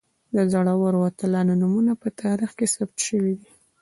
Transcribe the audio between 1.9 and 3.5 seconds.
په تاریخ کې ثبت شوي دي.